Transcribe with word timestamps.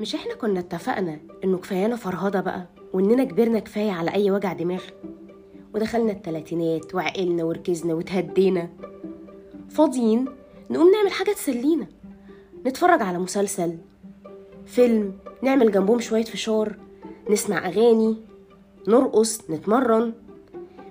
مش 0.00 0.14
إحنا 0.14 0.34
كنا 0.34 0.60
اتفقنا 0.60 1.18
إنه 1.44 1.58
كفايانا 1.58 1.96
فرهضة 1.96 2.40
بقى 2.40 2.66
وإننا 2.92 3.24
كبرنا 3.24 3.58
كفاية 3.58 3.90
على 3.92 4.14
أي 4.14 4.30
وجع 4.30 4.52
دماغ؟ 4.52 4.82
ودخلنا 5.74 6.12
التلاتينات 6.12 6.94
وعقلنا 6.94 7.44
وركزنا 7.44 7.94
وتهدينا 7.94 8.70
فاضيين 9.70 10.24
نقوم 10.70 10.90
نعمل 10.90 11.10
حاجة 11.10 11.30
تسلينا. 11.32 11.86
نتفرج 12.66 13.02
على 13.02 13.18
مسلسل 13.18 13.78
فيلم 14.66 15.18
نعمل 15.42 15.72
جنبهم 15.72 16.00
شوية 16.00 16.24
فشار 16.24 16.76
نسمع 17.30 17.68
أغاني 17.68 18.16
نرقص 18.88 19.50
نتمرن. 19.50 20.12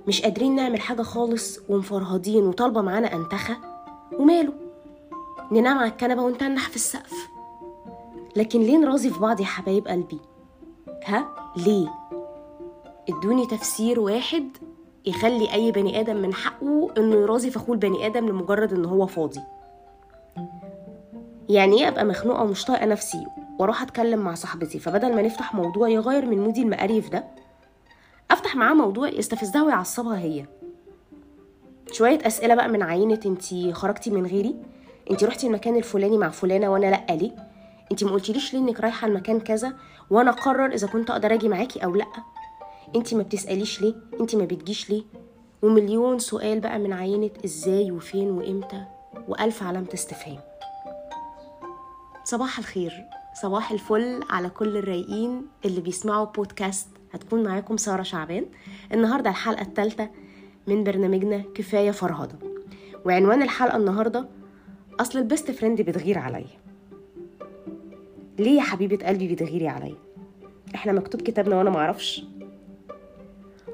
مش 0.08 0.22
قادرين 0.22 0.56
نعمل 0.56 0.80
حاجة 0.80 1.02
خالص 1.02 1.60
ومفرهدين 1.70 2.44
وطالبة 2.44 2.82
معانا 2.82 3.16
أنتخة. 3.16 3.58
وماله؟ 4.14 4.54
ننام 5.52 5.78
على 5.78 5.90
الكنبة 5.90 6.22
ونتنح 6.24 6.70
في 6.70 6.76
السقف. 6.76 7.39
لكن 8.36 8.60
ليه 8.60 8.78
نراضي 8.78 9.10
في 9.10 9.20
بعض 9.20 9.40
يا 9.40 9.46
حبايب 9.46 9.88
قلبي. 9.88 10.20
ها؟ 11.06 11.28
ليه؟ 11.58 11.88
ادوني 13.10 13.46
تفسير 13.46 14.00
واحد 14.00 14.50
يخلي 15.06 15.54
أي 15.54 15.72
بني 15.72 16.00
آدم 16.00 16.16
من 16.18 16.34
حقه 16.34 16.90
إنه 16.98 17.16
يراضي 17.16 17.52
في 17.52 17.58
اخوه 17.58 17.76
البني 17.76 18.06
آدم 18.06 18.28
لمجرد 18.30 18.74
إن 18.74 18.86
هو 18.86 19.06
فاضي. 19.06 19.42
يعني 21.50 21.82
إيه 21.82 21.88
أبقى 21.88 22.06
مخنوقة 22.06 22.44
ومش 22.44 22.66
طايقة 22.66 22.86
نفسي 22.86 23.26
وأروح 23.60 23.82
أتكلم 23.82 24.20
مع 24.20 24.34
صاحبتي؟ 24.34 24.80
فبدل 24.80 25.16
ما 25.16 25.22
نفتح 25.22 25.56
موضوع 25.56 25.90
يغير 25.90 26.26
من 26.26 26.40
مودي 26.44 26.62
المقريف 26.62 27.10
ده 27.10 27.24
أفتح 28.32 28.56
معاه 28.56 28.74
موضوع 28.74 29.10
يستفزها 29.10 29.64
ويعصبها 29.64 30.18
هي. 30.20 30.46
شوية 31.92 32.20
أسئلة 32.28 32.56
بقى 32.56 32.70
من 32.70 32.84
عينة 32.84 33.20
انتي 33.26 33.74
خرجتي 33.74 34.10
من 34.10 34.26
غيري؟ 34.26 34.56
انتي 35.12 35.26
رحتي 35.26 35.48
المكان 35.48 35.76
الفلاني 35.76 36.18
مع 36.18 36.30
فلانة 36.30 36.70
وأنا 36.70 36.86
لأ 36.86 37.16
ليه؟ 37.16 37.32
انتي 37.92 38.06
ما 38.06 38.12
قلتليش 38.12 38.54
ليه 38.54 38.60
انك 38.60 38.80
رايحة 38.80 39.08
المكان 39.08 39.40
كذا 39.40 39.74
وأنا 40.10 40.30
اقرر 40.32 40.74
اذا 40.74 40.88
كنت 40.88 41.12
أقدر 41.12 41.34
أجي 41.34 41.50
معاكي 41.50 41.84
أو 41.84 41.96
لأ. 41.96 42.08
انتي 42.96 43.16
ما 43.16 43.24
بتسأليش 43.24 43.82
ليه 43.82 43.96
انتي 44.22 44.38
ما 44.38 44.46
بتجيش 44.46 44.90
ليه. 44.90 45.04
ومليون 45.62 46.20
سؤال 46.20 46.60
بقى 46.60 46.80
من 46.80 46.94
عينة 46.94 47.30
إزاي 47.46 47.92
وفين 47.92 48.30
وامتى 48.30 48.84
وألف 49.28 49.64
علامة 49.64 49.88
استفهام. 49.94 50.40
صباح 52.24 52.60
الخير 52.60 53.06
صباح 53.42 53.72
الفل 53.72 54.20
على 54.30 54.50
كل 54.50 54.78
الرايقين 54.78 55.46
اللي 55.66 55.82
بيسمعوا 55.82 56.26
بودكاست 56.26 56.88
هتكون 57.14 57.44
معاكم 57.44 57.78
سارة 57.78 58.04
شعبان. 58.04 58.46
النهاردة 58.94 59.30
الحلقة 59.30 59.62
الثالثة 59.62 60.10
من 60.68 60.84
برنامجنا 60.84 61.44
كفاية 61.56 61.92
فرهدة. 61.92 62.38
وعنوان 63.06 63.42
الحلقة 63.42 63.78
النهاردة 63.78 64.28
أصل 65.00 65.20
ال 65.20 65.26
best 65.26 65.52
friend 65.52 65.82
بتغير 65.82 66.18
عليا. 66.20 66.60
ليه 68.40 68.58
يا 68.58 68.62
حبيبة 68.62 69.08
قلبي 69.08 69.28
بتغيري 69.36 69.68
عليا؟ 69.68 69.96
إحنا 70.76 70.92
مكتوب 70.92 71.22
كتابنا 71.22 71.58
وأنا 71.58 71.70
معرفش. 71.70 72.26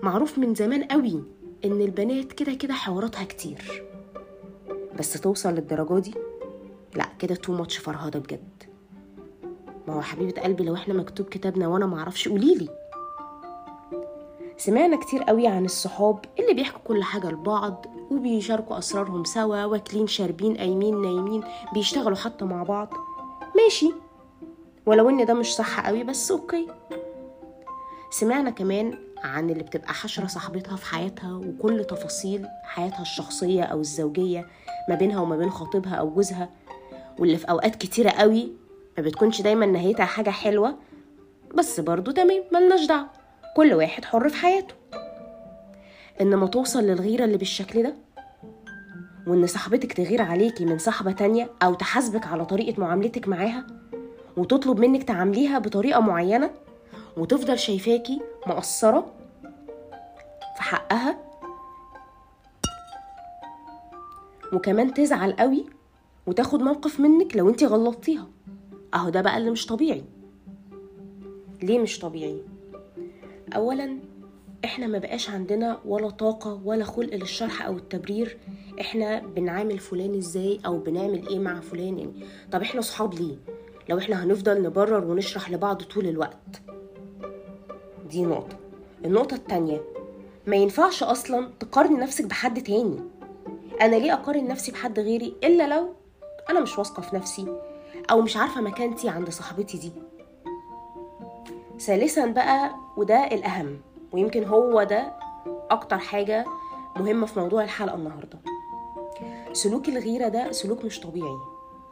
معروف 0.04 0.38
من 0.38 0.56
زمان 0.56 0.84
قوي 0.84 1.24
إن 1.66 1.82
البنات 1.82 2.34
كده 2.34 2.54
كده 2.54 2.74
حواراتها 2.74 3.24
كتير. 3.24 3.84
بس 5.00 5.22
توصل 5.22 5.50
للدرجة 5.54 6.00
دي؟ 6.00 6.14
لأ 6.96 7.06
كده 7.20 7.36
too 7.36 7.54
much 7.54 7.78
فرهدة 7.78 8.20
بجد. 8.20 8.64
ما 9.88 9.94
هو 9.94 10.02
حبيبة 10.02 10.42
قلبي 10.42 10.64
لو 10.64 10.74
إحنا 10.76 10.94
مكتوب 10.94 11.26
كتابنا 11.26 11.68
وأنا 11.68 11.86
معرفش 11.86 12.28
قوليلي 12.28 12.70
سمعنا 14.58 14.98
كتير 14.98 15.24
قوي 15.24 15.48
عن 15.48 15.66
الصحاب 15.66 16.20
اللي 16.40 16.54
بيحكوا 16.54 16.80
كل 16.84 17.04
حاجة 17.04 17.28
لبعض 17.32 17.86
وبيشاركوا 18.12 18.78
أسرارهم 18.78 19.24
سوا 19.24 19.66
واكلين 19.66 20.08
شاربين 20.08 20.58
قايمين 20.58 21.02
نايمين 21.02 21.44
بيشتغلوا 21.74 22.18
حتى 22.18 22.46
مع 22.46 22.64
بعض. 22.64 22.94
ماشي. 23.64 23.92
ولو 24.86 25.10
إن 25.10 25.26
ده 25.26 25.34
مش 25.34 25.56
صح 25.56 25.88
قوي 25.88 26.04
بس 26.04 26.32
أوكي. 26.32 26.68
سمعنا 28.12 28.50
كمان 28.50 28.98
عن 29.24 29.50
اللي 29.50 29.64
بتبقى 29.64 29.94
حشرة 29.94 30.28
صاحبتها 30.28 30.76
في 30.76 30.86
حياتها 30.86 31.34
وكل 31.34 31.84
تفاصيل 31.84 32.48
حياتها 32.64 33.02
الشخصية 33.02 33.64
أو 33.64 33.80
الزوجية 33.80 34.46
ما 34.90 34.96
بينها 34.96 35.20
وما 35.20 35.38
بين 35.38 35.50
خطيبها 35.50 35.96
أو 35.96 36.10
جوزها 36.10 36.50
واللي 37.20 37.38
في 37.38 37.50
أوقات 37.50 37.76
كتيرة 37.76 38.10
قوي 38.10 38.52
ما 38.98 39.04
بتكونش 39.04 39.42
دايما 39.42 39.66
نهايتها 39.66 40.06
حاجة 40.06 40.30
حلوة 40.30 40.76
بس 41.56 41.80
برضو 41.80 42.12
تمام 42.12 42.44
ملناش 42.54 42.86
دعوة. 42.88 43.08
كل 43.56 43.74
واحد 43.74 44.06
حر 44.06 44.30
في 44.30 44.36
حياته. 44.36 44.74
إنما 46.22 46.48
توصل 46.48 46.84
للغيرة 46.84 47.26
اللي 47.26 47.38
بالشكل 47.38 47.84
ده 47.84 47.94
وإن 49.28 49.48
صاحبتك 49.48 49.94
تغير 49.94 50.22
عليكي 50.22 50.66
من 50.66 50.78
صاحبة 50.78 51.12
تانية 51.12 51.50
أو 51.64 51.74
تحاسبك 51.74 52.28
على 52.28 52.46
طريقة 52.46 52.80
معاملتك 52.82 53.28
معاها 53.28 53.68
وتطلب 54.38 54.80
منك 54.80 55.04
تعامليها 55.04 55.60
بطريقة 55.60 56.00
معينة 56.00 56.52
وتفضل 57.18 57.60
شايفاكي 57.60 58.22
مقصرة 58.48 59.06
في 60.56 60.62
حقها 60.62 61.18
وكمان 64.54 64.94
تزعل 64.94 65.32
قوي 65.34 65.66
وتاخد 66.28 66.62
موقف 66.62 67.00
منك 67.00 67.36
لو 67.38 67.50
انت 67.50 67.64
غلطتيها. 67.64 68.28
اهو 68.94 69.10
ده 69.10 69.22
بقى 69.22 69.38
اللي 69.38 69.52
مش 69.52 69.66
طبيعي. 69.66 70.04
ليه 71.64 71.80
مش 71.80 72.00
طبيعي؟ 72.00 72.42
اولا 73.56 73.98
إحنا 74.66 74.88
ما 74.88 74.98
بقاش 74.98 75.30
عندنا 75.30 75.80
ولا 75.86 76.10
طاقة 76.10 76.62
ولا 76.66 76.84
خلق 76.84 77.16
للشرح 77.16 77.66
أو 77.66 77.78
التبرير. 77.78 78.38
إحنا 78.82 79.20
بنعامل 79.20 79.80
فلان 79.80 80.16
إزاي 80.18 80.60
أو 80.66 80.78
بنعمل 80.78 81.28
إيه 81.28 81.40
مع 81.40 81.60
فلان 81.60 82.00
يعني. 82.00 82.14
طب 82.52 82.62
إحنا 82.62 82.82
صحاب 82.82 83.14
ليه؟ 83.14 83.36
لو 83.90 83.98
إحنا 83.98 84.24
هنفضل 84.24 84.64
نبرر 84.64 85.06
ونشرح 85.06 85.52
لبعض 85.52 85.82
طول 85.84 86.08
الوقت. 86.08 86.62
دي 88.10 88.26
نقطة. 88.26 88.58
النقطة 89.06 89.36
التانية 89.36 89.82
ما 90.48 90.56
ينفعش 90.56 91.04
أصلا 91.04 91.50
تقارني 91.60 91.98
نفسك 91.98 92.26
بحد 92.26 92.64
تاني. 92.64 93.00
أنا 93.82 93.96
ليه 93.96 94.14
أقارن 94.14 94.48
نفسي 94.48 94.72
بحد 94.72 95.00
غيري 95.00 95.36
إلا 95.44 95.68
لو 95.76 95.94
أنا 96.50 96.60
مش 96.60 96.78
واثقة 96.78 97.02
في 97.02 97.16
نفسي 97.16 97.48
أو 98.12 98.22
مش 98.22 98.38
عارفة 98.38 98.62
مكانتي 98.62 99.10
عند 99.10 99.30
صاحبتي 99.30 99.78
دي؟ 99.78 99.92
ثالثا 101.80 102.26
بقى 102.26 102.76
وده 102.98 103.28
الأهم 103.28 103.80
ويمكن 104.12 104.44
هو 104.44 104.84
ده 104.84 105.14
أكتر 105.72 105.98
حاجة 105.98 106.46
مهمة 106.96 107.26
في 107.26 107.40
موضوع 107.40 107.64
الحلقة 107.64 107.96
النهاردة. 107.96 108.40
سلوك 109.54 109.90
الغيرة 109.90 110.28
ده 110.28 110.52
سلوك 110.52 110.86
مش 110.86 111.00
طبيعي. 111.00 111.38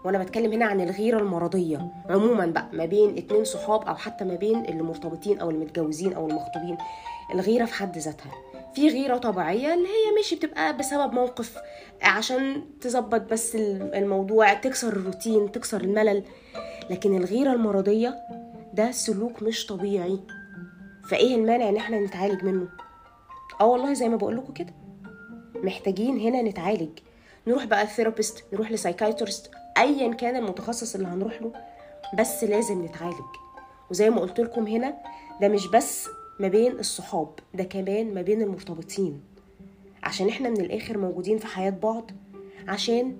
وأنا 0.06 0.18
بتكلم 0.18 0.53
هنا 0.53 0.66
عن 0.66 0.81
الغيرة 0.81 1.19
المرضية. 1.19 1.88
عموما 2.09 2.46
بقى 2.46 2.69
ما 2.74 2.86
بين 2.86 3.18
اتنين 3.18 3.44
صحاب 3.44 3.81
أو 3.88 3.96
حتى 3.96 4.25
ما 4.25 4.36
بين 4.36 4.66
اللي 4.66 4.84
مرتبطين 4.84 5.40
أو 5.40 5.50
المتجوزين 5.50 6.14
أو 6.14 6.28
المخطوبين 6.30 6.78
الغيرة 7.34 7.66
في 7.66 7.74
حد 7.74 7.97
ذاتها. 7.97 8.31
في 8.75 8.90
غيرة 8.90 9.18
طبيعية 9.18 9.74
اللي 9.74 9.88
هي 9.88 10.16
ماشي 10.16 10.36
بتبقى 10.36 10.78
بسبب 10.78 11.13
موقف 11.13 11.58
عشان 12.02 12.63
تظبط 12.81 13.22
بس 13.31 13.56
الموضوع 13.56 14.53
تكسر 14.53 14.88
الروتين 14.88 15.52
تكسر 15.52 15.81
الملل. 15.81 16.24
لكن 16.90 17.18
الغيرة 17.18 17.53
المرضية 17.53 18.16
ده 18.74 18.92
سلوك 18.92 19.44
مش 19.44 19.66
طبيعي. 19.66 20.19
فإيه 21.09 21.36
المانع 21.36 21.69
إن 21.69 21.75
إحنا 21.78 22.00
نتعالج 22.00 22.44
منه؟ 22.44 22.68
آه 23.62 23.66
والله 23.66 23.94
زي 23.94 24.09
ما 24.09 24.16
بقول 24.18 24.38
لكم 24.38 24.53
كده. 24.53 24.74
محتاجين 25.63 26.19
هنا 26.19 26.42
نتعالج. 26.42 27.00
نروح 27.47 27.66
بقى 27.66 27.81
ال 27.81 27.88
therapist 27.88 28.44
نروح 28.53 28.72
ل 28.72 28.78
psychiatrist 28.78 29.52
ايا 29.78 30.14
كان 30.14 30.36
المتخصص 30.36 30.96
اللي 30.96 31.08
هنروح 31.08 31.42
له 31.42 31.52
بس 32.20 32.44
لازم 32.44 32.86
نتعالج. 32.86 33.16
وزي 33.92 34.10
ما 34.10 34.22
قلت 34.22 34.40
لكم 34.40 34.68
هنا 34.68 34.94
ده 35.42 35.48
مش 35.48 35.68
بس 35.68 36.08
ما 36.40 36.48
بين 36.48 36.72
الصحاب 36.80 37.30
ده 37.54 37.64
كمان 37.64 38.14
ما 38.14 38.22
بين 38.22 38.42
المرتبطين. 38.42 39.22
عشان 40.04 40.30
إحنا 40.30 40.50
من 40.50 40.62
الآخر 40.62 40.98
موجودين 40.98 41.38
في 41.38 41.48
حياة 41.48 41.70
بعض 41.70 42.12
عشان 42.68 43.18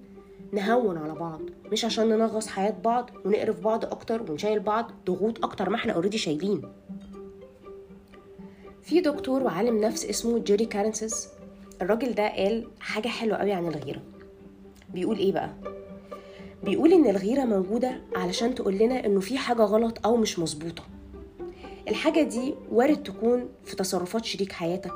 نهون 0.52 0.98
على 0.98 1.14
بعض. 1.14 1.42
مش 1.72 1.86
عشان 1.86 2.10
ننغص 2.10 2.48
حياة 2.48 2.76
بعض 2.84 3.10
ونقرف 3.26 3.60
بعض 3.60 3.86
أكتر 3.86 4.32
ونشيل 4.32 4.60
بعض 4.60 4.92
ضغوط 5.06 5.44
أكتر 5.46 5.70
ما 5.70 5.76
إحنا 5.76 5.94
already 5.94 6.18
شايلين. 6.18 6.62
في 8.82 9.02
دكتور 9.02 9.44
وعالم 9.44 9.78
نفس 9.82 10.06
اسمه 10.06 10.40
جيري 10.40 10.66
كارنسز 10.66 11.28
الراجل 11.82 12.14
ده 12.16 12.28
قال 12.30 12.68
حاجة 12.80 13.08
حلوة 13.08 13.38
قوي 13.38 13.52
عن 13.54 13.68
الغيرة. 13.68 14.02
بيقول 14.90 15.18
إيه 15.18 15.32
بقى؟ 15.32 15.50
بيقول 16.64 16.94
إن 16.94 17.10
الغيرة 17.10 17.44
موجودة 17.46 18.02
علشان 18.16 18.56
تقول 18.56 18.74
لنا 18.78 19.06
إنه 19.06 19.20
في 19.20 19.38
حاجة 19.38 19.62
غلط 19.62 20.06
أو 20.06 20.18
مش 20.18 20.40
مظبوطة. 20.40 20.84
الحاجة 21.88 22.22
دي 22.24 22.56
وارد 22.72 23.04
تكون 23.04 23.50
في 23.64 23.76
تصرفات 23.76 24.26
شريك 24.26 24.52
حياتك 24.52 24.92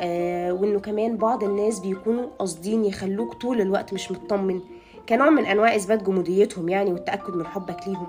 آه 0.00 0.52
وإنه 0.52 0.80
كمان 0.80 1.16
بعض 1.16 1.44
الناس 1.44 1.80
بيكونوا 1.80 2.26
قاصدين 2.38 2.84
يخلوك 2.84 3.34
طول 3.34 3.60
الوقت 3.60 3.92
مش 3.92 4.10
مطمن. 4.12 4.60
كنوع 5.08 5.30
من 5.30 5.46
أنواع 5.46 5.76
إثبات 5.76 6.02
جموديتهم 6.02 6.68
يعني 6.68 6.92
والتأكد 6.92 7.34
من 7.34 7.46
حبك 7.46 7.88
ليهم. 7.88 8.06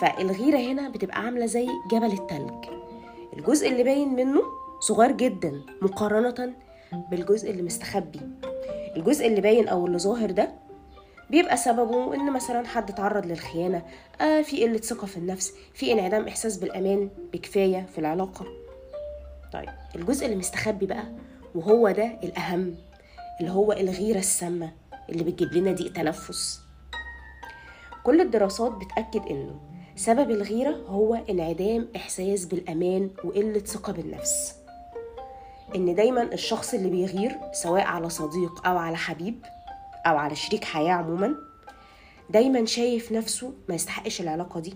فالغيرة 0.00 0.58
هنا 0.58 0.88
بتبقى 0.88 1.20
عاملة 1.20 1.46
زي 1.46 1.66
جبل 1.92 2.12
التلج. 2.12 2.64
الجزء 3.38 3.68
اللي 3.68 3.82
باين 3.82 4.14
منه 4.14 4.42
صغير 4.80 5.12
جدا 5.12 5.62
مقارنة 5.82 6.52
بالجزء 7.10 7.50
اللي 7.50 7.62
مستخبي. 7.62 8.20
الجزء 8.96 9.26
اللي 9.26 9.40
باين 9.40 9.68
أو 9.68 9.86
اللي 9.86 9.98
ظاهر 9.98 10.30
ده 10.30 10.61
بيبقى 11.32 11.56
سببه 11.56 12.14
إن 12.14 12.32
مثلا 12.32 12.66
حد 12.66 12.94
تعرض 12.94 13.26
للخيانة 13.26 13.82
آه 14.20 14.42
في 14.42 14.64
قلة 14.64 14.78
ثقة 14.78 15.06
في 15.06 15.16
النفس 15.16 15.52
في 15.74 15.92
انعدام 15.92 16.28
إحساس 16.28 16.56
بالأمان 16.56 17.10
بكفاية 17.32 17.86
في 17.92 17.98
العلاقة. 17.98 18.46
طيب 19.52 19.68
الجزء 19.96 20.26
اللي 20.26 20.36
مستخبي 20.36 20.86
بقى 20.86 21.04
وهو 21.54 21.90
ده 21.90 22.04
الأهم 22.24 22.74
اللي 23.40 23.50
هو 23.52 23.72
الغيرة 23.72 24.18
السامة 24.18 24.72
اللي 25.10 25.24
بتجيب 25.24 25.52
لنا 25.52 25.72
ضيق 25.72 25.92
تنفس. 25.92 26.60
كل 28.04 28.20
الدراسات 28.20 28.72
بتأكد 28.72 29.26
إنه 29.30 29.60
سبب 29.96 30.30
الغيرة 30.30 30.76
هو 30.86 31.14
انعدام 31.14 31.88
إحساس 31.96 32.44
بالأمان 32.44 33.10
وقلة 33.24 33.58
ثقة 33.60 33.92
بالنفس. 33.92 34.54
إن 35.74 35.94
دايما 35.94 36.22
الشخص 36.22 36.74
اللي 36.74 36.90
بيغير 36.90 37.36
سواء 37.52 37.82
على 37.82 38.08
صديق 38.08 38.66
أو 38.66 38.78
على 38.78 38.96
حبيب 38.96 39.44
أو 40.06 40.16
على 40.16 40.34
شريك 40.36 40.64
حياة 40.64 40.92
عموما 40.92 41.34
دايما 42.30 42.64
شايف 42.64 43.12
نفسه 43.12 43.52
ما 43.68 43.74
يستحقش 43.74 44.20
العلاقة 44.20 44.60
دي 44.60 44.74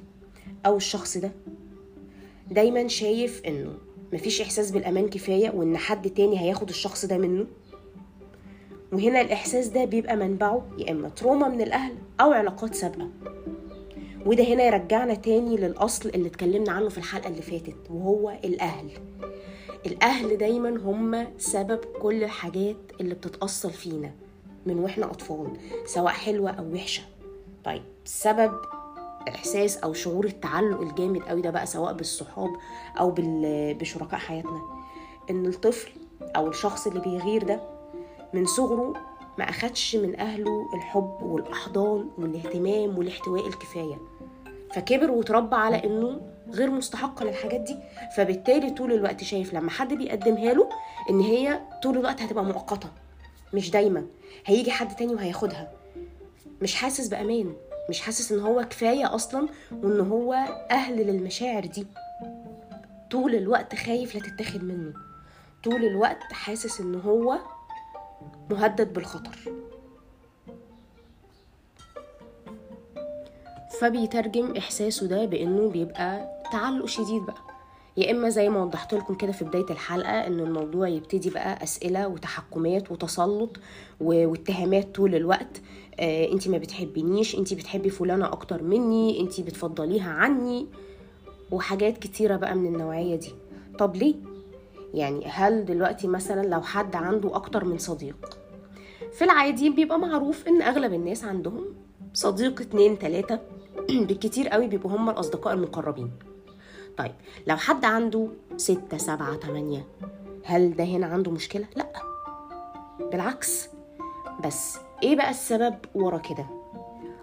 أو 0.67 0.77
الشخص 0.77 1.17
ده. 1.19 1.33
دايما 2.51 2.89
شايف 2.89 3.43
إنه 3.47 3.73
مفيش 4.13 4.41
إحساس 4.41 4.71
بالأمان 4.71 5.09
كفاية 5.09 5.51
وإن 5.51 5.77
حد 5.77 6.11
تاني 6.11 6.41
هياخد 6.41 6.69
الشخص 6.69 7.05
ده 7.05 7.19
منه. 7.19 7.47
وهنا 8.93 9.21
الإحساس 9.21 9.69
ده 9.69 9.85
بيبقى 9.85 10.17
منبعه 10.17 10.67
يا 10.79 10.91
إما 10.91 11.09
تروما 11.09 11.49
من 11.49 11.61
الأهل 11.61 11.95
أو 12.21 12.33
علاقات 12.33 12.75
سابقة. 12.75 13.11
وده 14.27 14.45
هنا 14.45 14.65
يرجعنا 14.65 15.15
تاني 15.15 15.57
للأصل 15.57 16.09
اللي 16.09 16.29
اتكلمنا 16.29 16.73
عنه 16.73 16.89
في 16.89 16.99
الحلقة 16.99 17.29
اللي 17.29 17.43
فاتت 17.43 17.77
وهو 17.91 18.31
الأهل. 18.45 18.91
الأهل 19.87 20.37
دايما 20.39 20.69
هم 20.81 21.27
سبب 21.39 21.79
كل 22.03 22.25
الحاجات 22.25 22.77
اللي 23.01 23.15
بتتأصل 23.15 23.71
فينا. 23.71 24.15
من 24.67 24.79
وإحنا 24.79 25.07
أطفال 25.07 25.47
سواء 25.87 26.13
حلوة 26.13 26.51
أو 26.51 26.65
وحشة. 26.75 27.03
طيب 27.65 27.83
سبب 28.05 28.53
إحساس 29.29 29.77
أو 29.77 29.93
شعور 29.93 30.25
التعلق 30.25 30.81
الجامد 30.81 31.23
قوي 31.23 31.43
ده 31.43 31.51
بقى 31.51 31.67
سواء 31.67 31.93
بالصحاب 31.93 32.51
أو 33.01 33.15
بشركاء 33.81 34.21
حياتنا 34.21 34.61
إن 35.31 35.47
الطفل 35.47 35.91
أو 36.37 36.49
الشخص 36.49 36.87
اللي 36.87 37.01
بيغير 37.01 37.43
ده 37.43 37.61
من 38.35 38.47
صغره 38.47 38.93
ما 39.39 39.45
أخدش 39.51 39.97
من 39.97 40.21
أهله 40.21 40.69
الحب 40.75 41.19
والأحضان 41.23 42.09
والاهتمام 42.19 42.99
والاحتواء 42.99 43.47
الكفاية. 43.47 43.99
فكبر 44.75 45.11
وتربى 45.11 45.57
على 45.57 45.85
إنه 45.85 46.21
غير 46.51 46.71
مستحقة 46.71 47.25
للحاجات 47.25 47.61
دي. 47.61 47.77
فبالتالي 48.17 48.71
طول 48.71 48.93
الوقت 48.93 49.25
شايف 49.25 49.55
لما 49.55 49.71
حد 49.71 49.95
بيقدمها 49.95 50.53
له 50.53 50.69
إن 51.11 51.21
هي 51.21 51.61
طول 51.83 51.99
الوقت 51.99 52.23
هتبقى 52.23 52.45
مؤقتة. 52.45 52.89
مش 53.55 53.71
دايما 53.71 54.07
هيجي 54.47 54.71
حد 54.71 54.97
تاني 54.97 55.15
وهياخدها. 55.15 55.73
مش 56.63 56.75
حاسس 56.75 57.09
بأمان. 57.09 57.55
مش 57.89 58.01
حاسس 58.01 58.33
إن 58.33 58.41
هو 58.41 58.65
كفاية 58.65 59.15
أصلا 59.15 59.49
وإن 59.73 60.01
هو 60.01 60.33
أهل 60.71 60.97
للمشاعر 61.07 61.67
دي. 61.67 61.87
طول 63.11 63.35
الوقت 63.35 63.75
خايف 63.75 64.15
لا 64.15 64.21
تتاخد 64.21 64.65
منه. 64.65 64.93
طول 65.65 65.85
الوقت 65.85 66.33
حاسس 66.33 66.81
إن 66.81 66.95
هو 66.95 67.39
مهدد 68.51 68.93
بالخطر. 68.93 69.39
فبيترجم 73.81 74.57
إحساسه 74.57 75.07
ده 75.07 75.25
بإنه 75.25 75.69
بيبقى 75.71 76.43
تعلق 76.53 76.87
شديد 76.87 77.23
بقى. 77.27 77.56
يا 77.97 78.11
إما 78.11 78.29
زي 78.29 78.49
ما 78.49 78.63
وضحت 78.65 78.95
لكم 78.95 79.15
كده 79.15 79.33
في 79.33 79.45
بداية 79.45 79.71
الحلقة 79.71 80.27
إن 80.27 80.41
الموضوع 80.41 80.89
يبتدي 80.89 81.31
بقى 81.31 81.63
أسئلة 81.63 82.09
وتحكمات 82.09 82.91
وتسلط 82.91 83.57
واتهامات 84.01 84.95
طول 84.95 85.15
الوقت. 85.15 85.61
آه 86.01 86.33
انت 86.33 86.49
ما 86.49 86.59
بتحبينيش 86.59 87.35
انت 87.35 87.55
بتحبي 87.55 87.91
فلانة 87.91 88.27
أكتر 88.27 88.63
مني 88.63 89.21
انت 89.21 89.41
بتفضليها 89.41 90.11
عني 90.11 90.67
وحاجات 91.51 91.99
كتيرة 91.99 92.37
بقى 92.37 92.55
من 92.55 92.75
النوعية 92.75 93.17
دي. 93.17 93.33
طب 93.79 93.97
ليه؟ 93.97 94.15
يعني 94.95 95.25
هل 95.27 95.65
دلوقتي 95.65 96.09
مثلا 96.09 96.47
لو 96.47 96.61
حد 96.61 96.97
عنده 96.97 97.37
أكتر 97.37 97.65
من 97.65 97.79
صديق 97.79 98.39
في 99.13 99.25
العادي 99.25 99.71
بيبقى 99.71 99.99
معروف 99.99 100.49
إن 100.49 100.63
أغلب 100.63 100.93
الناس 100.93 101.25
عندهم 101.25 101.65
صديق 102.15 102.61
اتنين 102.61 102.99
تلاتة 102.99 103.39
بالكتير 104.09 104.49
قوي 104.49 104.67
بيبقوا 104.67 104.91
هم 104.91 105.11
الأصدقاء 105.11 105.55
المقربين. 105.55 106.11
طيب 106.99 107.13
لو 107.47 107.57
حد 107.57 107.85
عنده 107.85 108.29
ستة 108.57 108.97
سبعة 108.99 109.35
تمانية 109.37 109.87
هل 110.45 110.77
ده 110.77 110.85
هنا 110.85 111.07
عنده 111.07 111.31
مشكلة؟ 111.31 111.67
لأ. 111.77 111.93
بالعكس. 113.13 113.69
بس 114.45 114.79
إيه 115.03 115.17
بقى 115.17 115.31
السبب 115.31 115.75
ورا 115.95 116.19
كده؟ 116.19 116.47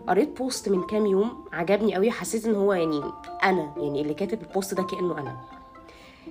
قريت 0.07 0.37
post 0.37 0.69
من 0.69 0.83
كام 0.87 1.05
يوم 1.05 1.45
عجبني 1.53 1.95
قوي 1.95 2.11
حسيت 2.11 2.45
إن 2.45 2.55
هو 2.55 2.73
يعني 2.73 3.01
أنا 3.43 3.73
يعني 3.77 4.01
اللي 4.01 4.13
كاتب 4.13 4.41
ال 4.41 4.48
post 4.48 4.73
ده 4.73 4.83
كأنه 4.83 5.17
أنا. 5.17 5.37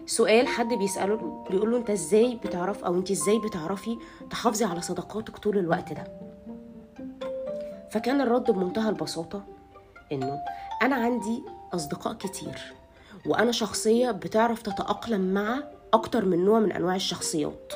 سؤال 0.06 0.46
حد 0.48 0.74
بيسأله 0.74 1.44
بيقول 1.50 1.70
له 1.70 1.76
أنت 1.76 1.90
إزاي 1.90 2.38
بتعرف 2.44 2.84
أو 2.84 2.94
أنت 2.94 3.10
إزاي 3.10 3.38
بتعرفي 3.38 3.98
تحافظي 4.30 4.64
على 4.64 4.80
صداقاتك 4.80 5.38
طول 5.38 5.58
الوقت 5.58 5.92
ده؟ 5.92 6.04
فكان 7.90 8.20
الرد 8.20 8.50
بمنتهى 8.50 8.88
البساطة 8.88 9.44
إنه 10.12 10.38
أنا 10.82 10.96
عندي 10.96 11.42
أصدقاء 11.74 12.14
كتير. 12.14 12.74
وأنا 13.26 13.52
شخصية 13.52 14.10
بتعرف 14.10 14.62
تتأقلم 14.62 15.34
مع 15.34 15.62
أكتر 15.94 16.24
من 16.24 16.44
نوع 16.44 16.60
من 16.60 16.72
أنواع 16.72 16.96
الشخصيات. 16.96 17.72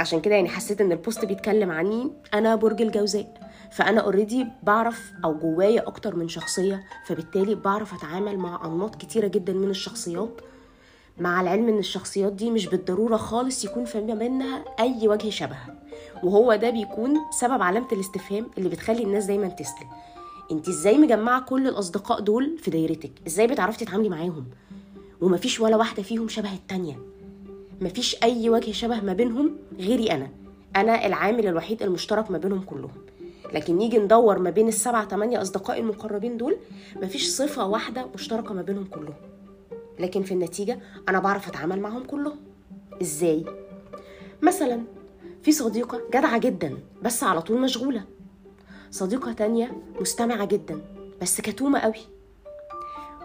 عشان 0.00 0.20
كده 0.20 0.34
يعني 0.34 0.48
حسيت 0.48 0.80
إن 0.80 0.92
ال 0.92 0.98
post 0.98 1.24
بيتكلم 1.24 1.70
عني 1.70 2.12
أنا 2.34 2.54
برج 2.54 2.82
الجوزاء. 2.82 3.52
فأنا 3.72 4.00
already 4.00 4.46
بعرف 4.62 5.12
أو 5.24 5.34
جوايا 5.38 5.86
أكتر 5.88 6.16
من 6.16 6.28
شخصية 6.28 6.84
فبالتالي 7.06 7.54
بعرف 7.54 7.94
أتعامل 7.94 8.38
مع 8.38 8.66
أنماط 8.66 8.96
كتيرة 8.96 9.26
جدا 9.26 9.52
من 9.52 9.70
الشخصيات. 9.70 10.40
مع 11.18 11.40
العلم 11.40 11.68
إن 11.68 11.78
الشخصيات 11.78 12.32
دي 12.32 12.50
مش 12.50 12.66
بالضرورة 12.66 13.16
خالص 13.16 13.64
يكون 13.64 13.84
في 13.84 14.00
بينها 14.00 14.64
أي 14.80 15.08
وجه 15.08 15.30
شبه. 15.30 15.56
وهو 16.22 16.54
ده 16.54 16.70
بيكون 16.70 17.16
سبب 17.30 17.62
علامة 17.62 17.88
الاستفهام 17.92 18.50
اللي 18.58 18.68
بتخلي 18.68 19.02
الناس 19.02 19.24
دايما 19.24 19.48
تسأل. 19.48 19.86
انت 20.50 20.68
إزاي 20.68 20.98
مجمعة 20.98 21.40
كل 21.40 21.68
الأصدقاء 21.68 22.20
دول 22.20 22.58
في 22.58 22.70
دايرتك؟ 22.70 23.10
إزاي 23.26 23.46
بتعرفي 23.46 23.84
تتعاملي 23.84 24.08
معاهم؟ 24.08 24.46
ومفيش 25.20 25.60
ولا 25.60 25.76
واحدة 25.76 26.02
فيهم 26.02 26.28
شبه 26.28 26.54
التانية. 26.54 26.98
مفيش 27.80 28.16
أي 28.22 28.50
وجه 28.50 28.72
شبه 28.72 29.00
ما 29.00 29.12
بينهم 29.12 29.56
غيري 29.78 30.10
أنا. 30.10 30.30
أنا 30.76 31.06
العامل 31.06 31.46
الوحيد 31.46 31.82
المشترك 31.82 32.30
ما 32.30 32.38
بينهم 32.38 32.60
كلهم. 32.60 32.90
لكن 33.52 33.76
نيجي 33.76 33.98
ندور 33.98 34.38
ما 34.38 34.50
بين 34.50 34.68
السبعة 34.68 35.04
تمانية 35.04 35.42
أصدقائي 35.42 35.80
المقربين 35.80 36.36
دول 36.36 36.56
مفيش 36.96 37.28
صفة 37.28 37.66
واحدة 37.66 38.06
مشتركة 38.14 38.54
ما 38.54 38.62
بينهم 38.62 38.84
كلهم. 38.84 39.14
لكن 39.98 40.22
في 40.22 40.34
النتيجة 40.34 40.78
أنا 41.08 41.18
بعرف 41.18 41.48
أتعامل 41.48 41.80
معهم 41.80 42.04
كلهم. 42.04 42.36
إزاي؟ 43.02 43.44
مثلا 44.42 44.82
في 45.42 45.52
صديقة 45.52 46.00
جدعة 46.08 46.38
جدا 46.38 46.78
بس 47.02 47.24
على 47.24 47.42
طول 47.42 47.60
مشغولة. 47.60 48.04
صديقة 48.92 49.32
تانية 49.32 49.72
مستمعة 50.00 50.44
جدا 50.44 50.80
بس 51.22 51.40
كتومة 51.40 51.78
قوي. 51.78 51.94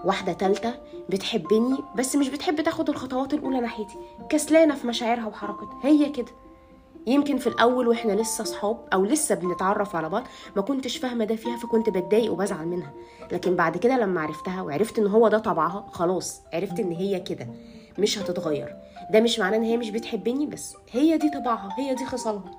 واحدة 0.06 0.34
تالتة 0.34 0.74
بتحبني 1.10 1.78
بس 1.96 2.16
مش 2.16 2.30
بتحب 2.30 2.62
تاخد 2.62 2.90
الخطوات 2.90 3.34
الأولى 3.34 3.60
ناحيتي. 3.60 3.96
كسلانة 4.30 4.76
في 4.76 4.88
مشاعرها 4.88 5.28
وحركتها. 5.28 5.80
هي 5.84 6.10
كده. 6.10 6.32
يمكن 7.08 7.38
في 7.38 7.48
الأول 7.48 7.88
وإحنا 7.88 8.12
لسه 8.14 8.44
صحاب 8.44 8.78
أو 8.94 9.06
لسه 9.06 9.36
بنتعرف 9.36 9.96
على 9.96 10.10
بعض 10.10 10.24
ما 10.56 10.62
كنتش 10.62 10.98
فاهمة 10.98 11.26
ده 11.26 11.36
فيها 11.36 11.58
فكنت 11.58 11.90
بتضايق 11.90 12.32
وبزعل 12.32 12.68
منها. 12.68 12.94
لكن 13.32 13.56
بعد 13.56 13.78
كده 13.78 13.98
لما 13.98 14.22
عرفتها 14.22 14.62
وعرفت 14.62 15.00
إن 15.00 15.08
هو 15.08 15.28
ده 15.28 15.38
طبعها 15.38 15.88
خلاص 15.92 16.42
عرفت 16.54 16.80
إن 16.80 16.92
هي 16.92 17.20
كده. 17.20 17.48
مش 18.00 18.20
هتتغير. 18.20 18.76
ده 19.12 19.20
مش 19.20 19.40
معناه 19.40 19.58
إن 19.58 19.64
هي 19.64 19.78
مش 19.78 19.90
بتحبني 19.90 20.46
بس 20.46 20.76
هي 20.92 21.18
دي 21.18 21.30
طبعها 21.30 21.70
هي 21.78 21.96
دي 21.96 22.06
خصالها. 22.06 22.52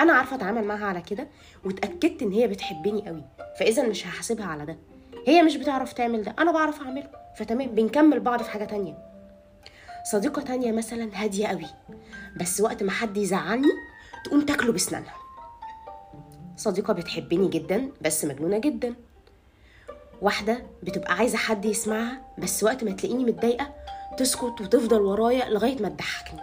أنا 0.00 0.12
عارفة 0.12 0.36
أتعامل 0.36 0.64
معاها 0.64 0.84
على 0.86 1.00
كده 1.00 1.28
واتأكدت 1.64 2.22
إن 2.22 2.32
هي 2.32 2.46
بتحبني 2.48 3.08
قوي 3.08 3.24
فإذا 3.58 3.82
مش 3.88 4.06
هحاسبها 4.06 4.46
على 4.46 4.66
ده. 4.66 4.78
هي 5.26 5.42
مش 5.42 5.56
بتعرف 5.56 5.92
تعمل 5.92 6.22
ده 6.22 6.34
أنا 6.38 6.52
بعرف 6.52 6.80
أعمله. 6.82 7.10
فتمام 7.36 7.68
بنكمل 7.68 8.20
بعض 8.20 8.42
في 8.42 8.50
حاجة 8.50 8.64
تانية. 8.64 8.98
صديقة 10.12 10.42
تانية 10.42 10.72
مثلا 10.72 11.10
هادية 11.14 11.46
قوي 11.46 11.66
بس 12.36 12.60
وقت 12.60 12.82
ما 12.82 12.90
حد 12.90 13.16
يزعلني 13.16 13.68
تقوم 14.24 14.40
تاكله 14.40 14.72
بسنانها 14.72 15.14
صديقة 16.56 16.92
بتحبني 16.92 17.48
جدا 17.48 17.88
بس 18.00 18.24
مجنونة 18.24 18.58
جدا. 18.58 18.94
واحدة 20.22 20.62
بتبقى 20.82 21.14
عايزة 21.14 21.38
حد 21.38 21.64
يسمعها 21.64 22.20
بس 22.38 22.64
وقت 22.64 22.84
ما 22.84 22.90
تلاقيني 22.92 23.24
متضايقة 23.24 23.74
تسكت 24.18 24.60
وتفضل 24.60 25.00
ورايا 25.00 25.48
لغاية 25.50 25.82
ما 25.82 25.88
تضحكني. 25.88 26.40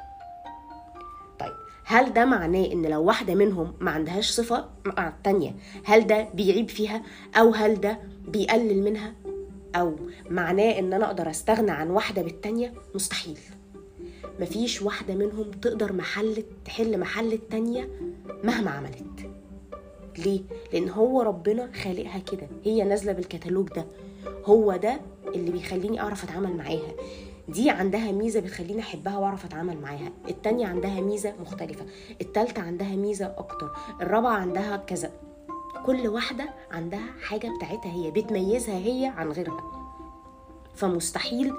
هل 1.89 2.13
ده 2.13 2.25
معناه 2.25 2.65
إن 2.65 2.85
لو 2.85 3.03
واحدة 3.03 3.35
منهم 3.35 3.73
ما 3.79 3.91
عندهاش 3.91 4.29
صفة 4.29 4.65
مع 4.85 5.07
التانية 5.07 5.55
هل 5.83 6.07
ده 6.07 6.27
بيعيب 6.33 6.69
فيها؟ 6.69 7.03
أو 7.35 7.51
هل 7.51 7.81
ده 7.81 7.99
بيقلل 8.27 8.83
منها؟ 8.83 9.13
أو 9.75 9.95
معناه 10.29 10.79
إن 10.79 10.93
أنا 10.93 11.05
أقدر 11.05 11.29
أستغنى 11.29 11.71
عن 11.71 11.89
واحدة 11.89 12.21
بالتانية؟ 12.21 12.73
مستحيل. 12.95 13.39
مفيش 14.39 14.81
واحدة 14.81 15.15
منهم 15.15 15.51
تقدر 15.51 15.93
محل 15.93 16.43
تحل 16.65 16.99
محل 16.99 17.33
التانية 17.33 17.89
مهما 18.43 18.71
عملت. 18.71 19.29
ليه؟ 20.17 20.41
لأن 20.73 20.89
هو 20.89 21.21
ربنا 21.21 21.69
خالقها 21.83 22.19
كده. 22.19 22.47
هي 22.63 22.83
نازلة 22.83 23.11
بالكتالوج 23.11 23.67
ده. 23.69 23.85
هو 24.45 24.75
ده 24.75 24.99
اللي 25.35 25.51
بيخليني 25.51 26.01
أعرف 26.01 26.23
أتعامل 26.23 26.57
معاها. 26.57 26.91
دي 27.47 27.69
عندها 27.69 28.11
ميزة 28.11 28.39
بتخليني 28.39 28.81
أحبها 28.81 29.17
وأعرف 29.17 29.45
أتعامل 29.45 29.81
معاها. 29.81 30.11
التانية 30.29 30.67
عندها 30.67 31.01
ميزة 31.01 31.33
مختلفة. 31.41 31.85
التالتة 32.21 32.61
عندها 32.61 32.95
ميزة 32.95 33.25
أكتر. 33.37 33.71
الرابعة 34.01 34.33
عندها 34.33 34.77
كذا. 34.77 35.11
كل 35.85 36.07
واحدة 36.07 36.49
عندها 36.71 37.05
حاجة 37.21 37.51
بتاعتها 37.57 37.91
هي 37.91 38.11
بتميزها 38.11 38.75
هي 38.77 39.13
عن 39.17 39.31
غيرها. 39.31 39.63
فمستحيل 40.75 41.53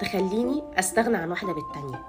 تخليني 0.00 0.62
أستغنى 0.78 1.16
عن 1.16 1.30
واحدة 1.30 1.52
بالتانية. 1.52 2.04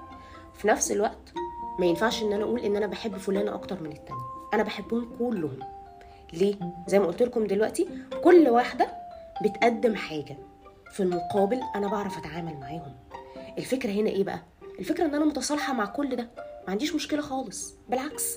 في 0.54 0.68
نفس 0.68 0.92
الوقت 0.92 1.32
ما 1.78 1.86
ينفعش 1.86 2.22
إن 2.22 2.32
أنا 2.32 2.44
أقول 2.44 2.60
إن 2.60 2.76
أنا 2.76 2.86
بحب 2.86 3.16
فلانة 3.16 3.54
أكتر 3.54 3.82
من 3.82 3.92
التانية. 3.92 4.24
أنا 4.54 4.62
بحبهم 4.62 5.08
كلهم. 5.18 5.58
ليه؟ 6.32 6.56
زي 6.86 6.98
ما 6.98 7.06
قلت 7.06 7.22
لكم 7.22 7.46
دلوقتي 7.46 7.88
كل 8.24 8.48
واحدة 8.48 8.88
بتقدم 9.44 9.94
حاجة. 9.94 10.36
في 10.92 11.02
المقابل 11.02 11.60
أنا 11.74 11.88
بعرف 11.88 12.18
أتعامل 12.18 12.56
معاهم. 12.60 12.94
الفكرة 13.58 13.90
هنا 13.90 14.10
إيه 14.10 14.24
بقى؟ 14.24 14.42
الفكرة 14.78 15.04
إن 15.04 15.14
أنا 15.14 15.24
متصالحة 15.24 15.72
مع 15.72 15.84
كل 15.84 16.16
ده. 16.16 16.28
ما 16.38 16.70
عنديش 16.70 16.94
مشكلة 16.94 17.20
خالص. 17.22 17.74
بالعكس. 17.88 18.36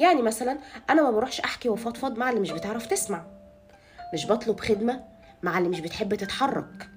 يعني 0.00 0.22
مثلا 0.22 0.58
أنا 0.90 1.02
ما 1.02 1.10
بروحش 1.10 1.40
أحكي 1.40 1.68
وفضفض 1.68 2.18
مع 2.18 2.30
اللي 2.30 2.40
مش 2.40 2.50
بتعرف 2.50 2.86
تسمع. 2.86 3.26
مش 4.14 4.26
بطلب 4.26 4.60
خدمة 4.60 5.04
مع 5.42 5.58
اللي 5.58 5.68
مش 5.68 5.80
بتحب 5.80 6.14
تتحرك. 6.14 6.88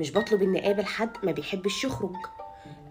مش 0.00 0.12
بطلب 0.12 0.42
إني 0.42 0.64
أقابل 0.64 0.84
حد 0.86 1.10
ما 1.22 1.32
بيحبش 1.32 1.84
يخرج. 1.84 2.16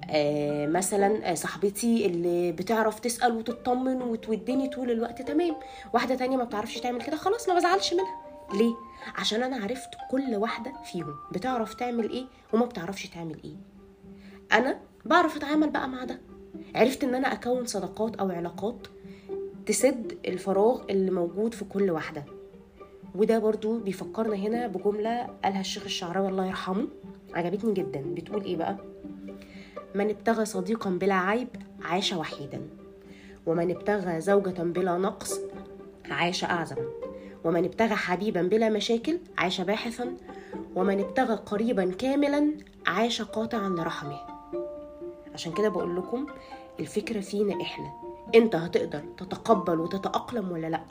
آه 0.10 0.68
مثلا 0.68 1.32
آه 1.32 1.34
صاحبتي 1.34 2.06
اللي 2.06 2.52
بتعرف 2.52 3.00
تسأل 3.00 3.32
وتطمن 3.38 4.02
وتودني 4.02 4.68
طول 4.68 4.92
الوقت. 4.92 5.22
تمام. 5.22 5.56
واحدة 5.94 6.16
تانية 6.16 6.38
ما 6.38 6.44
بتعرفش 6.44 6.78
تعمل 6.78 7.02
كده. 7.02 7.18
خلاص 7.18 7.50
ما 7.50 7.56
بزعلش 7.56 7.94
منها. 7.94 8.28
ليه؟ 8.54 8.74
عشان 9.16 9.44
أنا 9.44 9.64
عرفت 9.64 9.90
كل 10.12 10.36
واحدة 10.36 10.74
فيهم 10.92 11.16
بتعرف 11.32 11.74
تعمل 11.74 12.10
إيه 12.10 12.26
وما 12.54 12.66
بتعرفش 12.66 13.08
تعمل 13.08 13.44
إيه. 13.44 13.56
أنا 14.54 14.80
بعرف 15.06 15.36
أتعامل 15.36 15.70
بقى 15.70 15.90
مع 15.90 16.04
ده. 16.04 16.20
عرفت 16.76 17.04
إن 17.04 17.16
أنا 17.16 17.34
أكون 17.34 17.66
صداقات 17.66 18.16
أو 18.16 18.30
علاقات 18.30 18.88
تسد 19.66 20.18
الفراغ 20.28 20.82
اللي 20.90 21.12
موجود 21.12 21.54
في 21.54 21.66
كل 21.66 21.92
واحدة. 21.92 22.26
وده 23.16 23.40
برضو 23.40 23.80
بيفكرنا 23.80 24.36
هنا 24.36 24.68
بجملة 24.68 25.28
قالها 25.44 25.62
الشيخ 25.62 25.84
الشعراوي 25.84 26.28
الله 26.30 26.46
يرحمه. 26.46 26.88
عجبتني 27.34 27.74
جدا. 27.74 28.02
بتقول 28.14 28.44
إيه 28.44 28.58
بقى؟ 28.58 28.78
من 29.96 30.10
ابتغى 30.10 30.46
صديقا 30.46 30.90
بلا 30.90 31.14
عيب 31.16 31.48
عاش 31.82 32.14
وحيدا. 32.14 32.62
ومن 33.46 33.72
ابتغى 33.72 34.22
زوجة 34.22 34.64
بلا 34.64 34.98
نقص 34.98 35.40
عاش 36.10 36.44
أعزم 36.44 36.76
ومن 37.44 37.66
ابتغى 37.66 37.96
حبيبا 37.96 38.42
بلا 38.42 38.70
مشاكل 38.70 39.20
عاش 39.38 39.62
باحثا. 39.62 40.18
ومن 40.76 41.00
ابتغى 41.00 41.36
قريبا 41.36 41.92
كاملا 41.92 42.54
عاش 42.88 43.22
قاطعا 43.22 43.70
لرحمه. 43.70 44.20
عشان 45.38 45.54
كده 45.54 45.70
بقول 45.70 45.98
لكم 45.98 46.26
الفكرة 46.80 47.20
فينا 47.20 47.62
إحنا 47.62 47.94
أنت 48.36 48.56
هتقدر 48.56 49.00
تتقبل 49.18 49.80
وتتأقلم 49.80 50.52
ولا 50.52 50.68
لأ؟ 50.68 50.82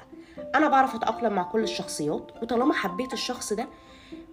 أنا 0.55 0.69
بعرف 0.69 0.95
أتأقلم 0.95 1.33
مع 1.33 1.43
كل 1.43 1.62
الشخصيات 1.62 2.31
وطالما 2.43 2.75
حبيت 2.75 3.12
الشخص 3.12 3.53
ده 3.53 3.67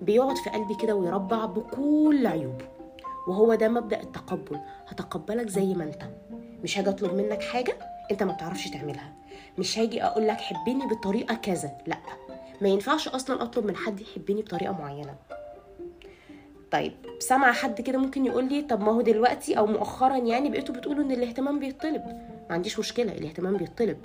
بيقعد 0.02 0.38
في 0.38 0.50
قلبي 0.50 0.76
كده 0.76 0.96
ويربع 0.96 1.46
بكل 1.46 2.28
عيوبه. 2.28 2.66
وهو 3.28 3.56
ده 3.56 3.70
مبدأ 3.70 4.02
التقبل. 4.02 4.60
هتقبلك 4.88 5.48
زي 5.48 5.74
ما 5.74 5.84
أنت. 5.84 6.04
مش 6.64 6.78
هاجي 6.78 6.90
أطلب 6.90 7.14
منك 7.14 7.44
حاجة 7.44 7.78
أنت 8.12 8.24
ما 8.24 8.34
بتعرفش 8.34 8.70
تعملها. 8.70 9.14
مش 9.58 9.80
هاجي 9.80 10.04
أقول 10.04 10.28
لك 10.28 10.38
حبني 10.38 10.88
بطريقة 10.88 11.36
كذا 11.36 11.72
لأ. 11.88 11.98
ما 12.62 12.70
ينفعش 12.70 13.08
أصلا 13.08 13.44
أطلب 13.44 13.66
من 13.66 13.76
حد 13.76 14.02
يحبني 14.02 14.42
بطريقة 14.42 14.74
معينة. 14.74 15.16
طيب 16.74 16.94
سمع 17.20 17.52
حد 17.52 17.82
كده 17.82 17.98
ممكن 17.98 18.26
يقول 18.26 18.50
لي 18.50 18.62
طب 18.62 18.82
ما 18.82 18.92
هو 18.92 19.02
دلوقتي 19.02 19.58
أو 19.58 19.66
مؤخرا 19.66 20.18
يعني 20.18 20.50
بقيتوا 20.50 20.76
بتقولوا 20.76 21.04
إن 21.04 21.12
الاهتمام 21.12 21.60
بيطلب 21.60 22.02
ما 22.50 22.56
عنديش 22.56 22.80
مشكلة 22.80 23.12
الاهتمام 23.12 23.58
بيطلب 23.58 23.98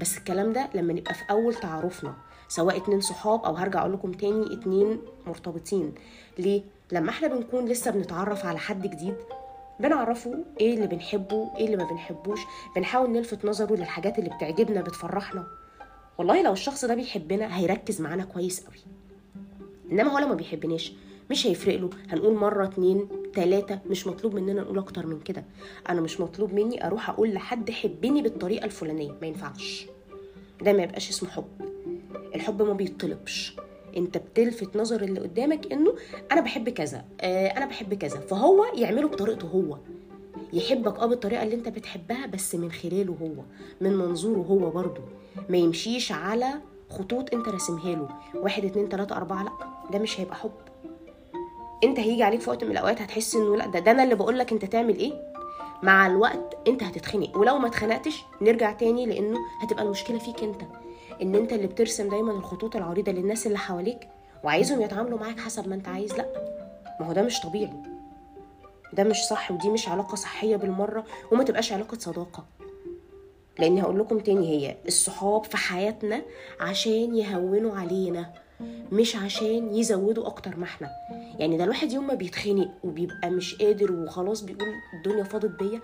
بس 0.00 0.18
الكلام 0.18 0.52
ده 0.52 0.68
لما 0.74 0.92
نبقى 0.92 1.14
في 1.14 1.22
أول 1.30 1.54
تعارفنا 1.54 2.14
سواء 2.48 2.76
اتنين 2.76 3.00
صحاب 3.00 3.44
أو 3.44 3.54
هرجع 3.54 3.80
أقول 3.80 3.92
لكم 3.92 4.12
تاني 4.12 4.54
اتنين 4.54 5.00
مرتبطين. 5.26 5.94
ليه؟ 6.38 6.62
لما 6.92 7.10
إحنا 7.10 7.28
بنكون 7.28 7.64
لسه 7.68 7.90
بنتعرف 7.90 8.46
على 8.46 8.58
حد 8.58 8.82
جديد 8.86 9.14
بنعرفه 9.80 10.44
إيه 10.60 10.74
اللي 10.74 10.86
بنحبه 10.86 11.50
إيه 11.56 11.66
اللي 11.66 11.76
ما 11.76 11.84
بنحبوش 11.84 12.40
بنحاول 12.76 13.10
نلفت 13.12 13.44
نظره 13.44 13.74
للحاجات 13.76 14.18
اللي 14.18 14.30
بتعجبنا 14.30 14.80
بتفرحنا. 14.80 15.46
والله 16.18 16.42
لو 16.42 16.52
الشخص 16.52 16.84
ده 16.84 16.94
بيحبنا 16.94 17.58
هيركز 17.58 18.00
معانا 18.00 18.24
كويس 18.24 18.64
قوي 18.66 18.78
إنما 19.92 20.12
هو 20.12 20.18
لو 20.18 20.28
ما 20.28 20.34
بيحبناش 20.34 20.92
مش 21.30 21.46
هيفرق 21.46 21.76
له. 21.80 21.90
هنقول 22.10 22.34
مرة 22.34 22.64
اتنين 22.64 23.08
تلاتة. 23.34 23.78
مش 23.90 24.06
مطلوب 24.06 24.34
مننا 24.34 24.62
نقول 24.62 24.78
أكتر 24.78 25.06
من 25.06 25.20
كده. 25.20 25.44
أنا 25.88 26.00
مش 26.00 26.20
مطلوب 26.20 26.52
مني 26.52 26.86
أروح 26.86 27.10
أقول 27.10 27.34
لحد 27.34 27.70
حبني 27.70 28.22
بالطريقة 28.22 28.64
الفلانية. 28.64 29.12
ما 29.20 29.26
ينفعش. 29.26 29.86
ده 30.62 30.72
ما 30.72 30.82
يبقاش 30.82 31.08
اسمه 31.08 31.28
حب. 31.30 31.44
الحب 32.34 32.62
ما 32.62 32.72
بيطلبش. 32.72 33.56
أنت 33.96 34.18
بتلفت 34.18 34.76
نظر 34.76 35.02
اللي 35.02 35.20
قدامك 35.20 35.72
إنه 35.72 35.94
أنا 36.32 36.40
بحب 36.40 36.68
كذا 36.68 37.04
آه 37.20 37.46
أنا 37.46 37.66
بحب 37.66 37.94
كذا. 37.94 38.20
فهو 38.20 38.64
يعمله 38.74 39.08
بطريقته 39.08 39.46
هو. 39.48 39.78
يحبك 40.52 40.98
آه 40.98 41.06
بالطريقة 41.06 41.42
اللي 41.42 41.54
أنت 41.54 41.68
بتحبها 41.68 42.26
بس 42.26 42.54
من 42.54 42.72
خلاله 42.72 43.16
هو. 43.22 43.42
من 43.80 43.96
منظوره 43.96 44.38
هو 44.38 44.70
برضه. 44.70 45.00
ما 45.48 45.56
يمشيش 45.56 46.12
على 46.12 46.46
خطوط 46.90 47.34
أنت 47.34 47.48
راسمها 47.48 47.94
له. 47.94 48.08
واحد 48.34 48.64
اتنين 48.64 48.88
تلاتة 48.88 49.16
أربعة 49.16 49.42
لأ. 49.44 49.52
ده 49.92 49.98
مش 49.98 50.20
هيبقى 50.20 50.36
حب. 50.36 50.50
انت 51.84 51.98
هيجي 52.00 52.22
عليك 52.22 52.40
في 52.40 52.50
وقت 52.50 52.64
من 52.64 52.70
الأوقات 52.70 53.02
هتحس 53.02 53.34
إنه 53.34 53.56
لا 53.56 53.66
ده, 53.66 53.78
ده 53.78 53.90
أنا 53.90 54.04
اللي 54.04 54.14
بقول 54.14 54.38
لك 54.38 54.52
أنت 54.52 54.64
تعمل 54.64 54.98
إيه. 54.98 55.12
مع 55.82 56.06
الوقت 56.06 56.56
أنت 56.68 56.82
هتتخنق. 56.82 57.36
ولو 57.38 57.58
ما 57.58 57.68
اتخنقتش 57.68 58.22
نرجع 58.40 58.72
تاني 58.72 59.06
لأنه 59.06 59.38
هتبقى 59.62 59.82
المشكلة 59.82 60.18
فيك 60.18 60.42
أنت. 60.42 60.60
إن 61.22 61.34
أنت 61.34 61.52
اللي 61.52 61.66
بترسم 61.66 62.08
دايما 62.08 62.32
الخطوط 62.32 62.76
العريضة 62.76 63.12
للناس 63.12 63.46
اللي 63.46 63.58
حواليك 63.58 64.08
وعايزهم 64.44 64.80
يتعاملوا 64.80 65.18
معاك 65.18 65.40
حسب 65.40 65.68
ما 65.68 65.74
أنت 65.74 65.88
عايز 65.88 66.14
لا. 66.14 66.26
ما 67.00 67.06
هو 67.06 67.12
ده 67.12 67.22
مش 67.22 67.40
طبيعي. 67.40 67.72
ده 68.92 69.04
مش 69.04 69.16
صح 69.16 69.50
ودي 69.50 69.70
مش 69.70 69.88
علاقة 69.88 70.14
صحية 70.14 70.56
بالمرة 70.56 71.04
وما 71.32 71.44
تبقاش 71.44 71.72
علاقة 71.72 71.98
صداقة. 71.98 72.44
لأني 73.58 73.82
هقول 73.82 73.98
لكم 73.98 74.18
تاني 74.18 74.48
هي 74.48 74.76
الصحاب 74.86 75.44
في 75.44 75.56
حياتنا 75.56 76.22
عشان 76.60 77.16
يهونوا 77.16 77.76
علينا. 77.76 78.32
مش 78.92 79.16
عشان 79.16 79.74
يزودوا 79.74 80.26
أكتر 80.26 80.56
ما 80.56 80.64
إحنا 80.64 80.90
يعني 81.38 81.56
ده 81.56 81.64
الواحد 81.64 81.92
يوم 81.92 82.06
ما 82.06 82.14
بيتخنق 82.14 82.70
وبيبقى 82.84 83.30
مش 83.30 83.54
قادر 83.54 83.92
وخلاص 83.92 84.40
بيقول 84.40 84.68
الدنيا 84.94 85.24
فاضت 85.24 85.62
بيا 85.62 85.80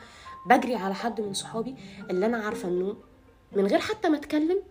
بجري 0.46 0.74
على 0.74 0.94
حد 0.94 1.20
من 1.20 1.34
صحابي 1.34 1.74
اللي 2.10 2.26
أنا 2.26 2.38
عارفة 2.38 2.68
إنه 2.68 2.96
من 3.56 3.66
غير 3.66 3.78
حتى 3.78 4.08
ما 4.08 4.16
أتكلم 4.16 4.62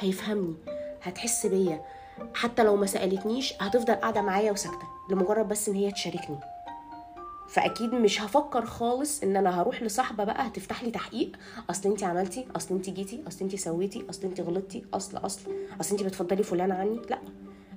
هيفهمني 0.00 0.54
هتحس 1.02 1.46
بيا. 1.46 1.82
حتى 2.34 2.64
لو 2.64 2.76
ما 2.76 2.86
سألتنيش 2.86 3.54
هتفضل 3.60 3.94
قاعدة 3.94 4.22
معايا 4.22 4.52
وساكتة 4.52 4.86
لمجرد 5.10 5.48
بس 5.48 5.68
إن 5.68 5.74
هي 5.74 5.90
تشاركني. 5.92 6.38
فأكيد 7.48 7.94
مش 7.94 8.22
هفكر 8.22 8.66
خالص 8.66 9.22
إن 9.22 9.36
أنا 9.36 9.60
هروح 9.60 9.82
لصاحبة 9.82 10.24
بقى 10.24 10.46
هتفتح 10.46 10.84
لي 10.84 10.90
تحقيق. 10.90 11.32
أصل 11.70 11.88
انت 11.90 12.02
عملتي 12.04 12.46
أصل 12.56 12.74
انت 12.74 12.90
جيتي 12.90 13.22
أصل 13.28 13.44
انت 13.44 13.56
سويتي 13.56 14.06
أصل 14.10 14.26
انت 14.26 14.40
غلطتي 14.40 14.84
أصل 14.94 15.16
أصل. 15.16 15.50
أصل 15.80 15.96
انت 15.96 16.04
بتفضلي 16.04 16.42
فلان 16.42 16.72
عني؟ 16.72 17.00
لأ. 17.10 17.18